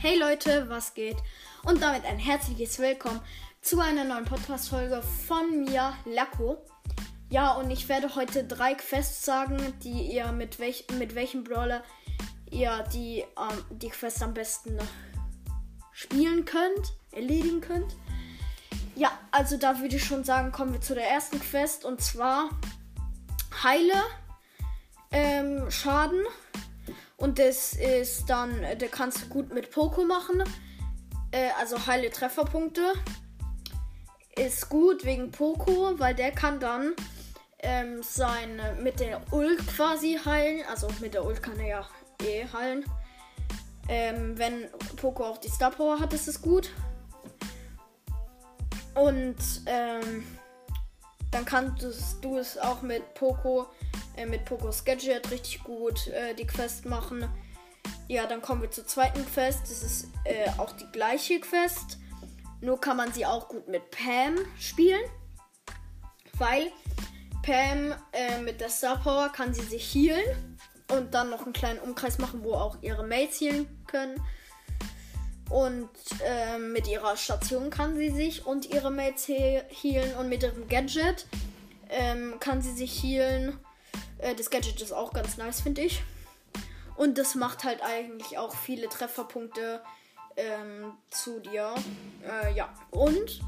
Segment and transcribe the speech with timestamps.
[0.00, 1.16] Hey Leute, was geht?
[1.64, 3.20] Und damit ein herzliches Willkommen
[3.60, 6.64] zu einer neuen Podcast-Folge von mir, Lacko.
[7.30, 11.82] Ja, und ich werde heute drei Quests sagen, die ihr mit, welch, mit welchem Brawler
[12.48, 14.78] ihr die, ähm, die Quest am besten
[15.90, 17.96] spielen könnt, erledigen könnt.
[18.94, 22.50] Ja, also da würde ich schon sagen, kommen wir zu der ersten Quest und zwar
[23.64, 24.04] Heile
[25.10, 26.22] ähm, Schaden.
[27.18, 30.42] Und das ist dann, äh, der kannst du gut mit Poco machen.
[31.32, 32.92] Äh, also heile Trefferpunkte.
[34.36, 36.94] Ist gut wegen Poco, weil der kann dann
[37.58, 40.64] ähm, sein mit der Ult quasi heilen.
[40.70, 41.88] Also mit der Ult kann er ja
[42.22, 42.84] eh heilen.
[43.88, 46.70] Ähm, wenn Poco auch die Star Power hat, ist es gut.
[48.94, 50.24] Und ähm,
[51.32, 51.82] dann kannst
[52.22, 53.66] du es auch mit Poco
[54.18, 57.28] äh, mit Pokos Gadget richtig gut äh, die Quest machen.
[58.08, 59.62] Ja, dann kommen wir zur zweiten Quest.
[59.62, 61.98] Das ist äh, auch die gleiche Quest.
[62.60, 65.04] Nur kann man sie auch gut mit Pam spielen.
[66.38, 66.72] Weil
[67.42, 70.58] Pam äh, mit der Star Power kann sie sich healen.
[70.90, 74.20] Und dann noch einen kleinen Umkreis machen, wo auch ihre Mates healen können.
[75.50, 75.88] Und
[76.24, 80.14] äh, mit ihrer Station kann sie sich und ihre Mates he healen.
[80.16, 81.26] Und mit ihrem Gadget
[81.90, 83.58] ähm, kann sie sich healen.
[84.18, 86.02] Äh, das Gadget ist auch ganz nice, finde ich.
[86.96, 89.82] Und das macht halt eigentlich auch viele Trefferpunkte
[90.36, 91.74] ähm, zu dir.
[92.24, 93.40] Äh, ja, und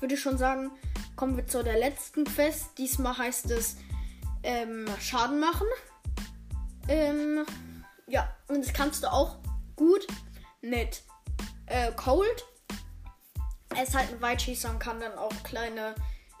[0.00, 0.70] würde ich schon sagen,
[1.14, 2.78] kommen wir zu der letzten Quest.
[2.78, 3.76] Diesmal heißt es
[4.42, 5.66] ähm, Schaden machen.
[6.88, 7.44] Ähm,
[8.06, 9.38] ja, und das kannst du auch
[9.74, 10.06] gut
[10.60, 11.02] mit
[11.66, 12.44] äh, Cold.
[13.74, 15.94] Er ist halt ein Weitschießer und kann dann auch kleine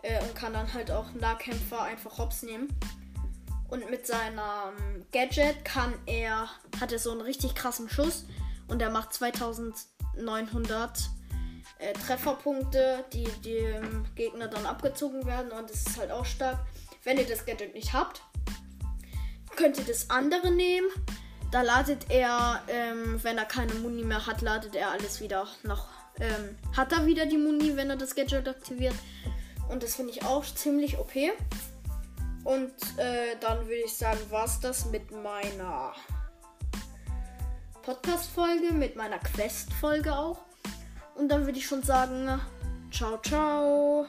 [0.06, 2.68] äh, und kann dann halt auch Nahkämpfer einfach hops nehmen.
[3.68, 6.48] Und mit seinem Gadget kann er,
[6.80, 8.26] hat er so einen richtig krassen Schuss
[8.68, 11.10] und er macht 2900
[11.78, 16.64] äh, Trefferpunkte, die dem Gegner dann abgezogen werden und das ist halt auch stark.
[17.02, 18.22] Wenn ihr das Gadget nicht habt,
[19.56, 20.86] könnt ihr das andere nehmen.
[21.50, 25.88] Da ladet er, ähm, wenn er keine Muni mehr hat, ladet er alles wieder noch.
[26.18, 28.94] Ähm, hat er wieder die Muni, wenn er das Gadget aktiviert.
[29.68, 31.12] Und das finde ich auch ziemlich OP.
[32.44, 35.94] Und äh, dann würde ich sagen, war es das mit meiner
[37.82, 40.38] Podcast-Folge, mit meiner Quest-Folge auch.
[41.16, 42.40] Und dann würde ich schon sagen,
[42.90, 44.06] ciao, ciao.